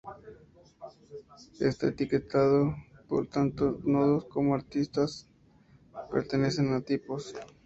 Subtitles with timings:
[1.59, 2.75] Está etiquetado
[3.07, 5.29] porque tanto nodos como aristas
[6.11, 7.35] pertenecen a tipos.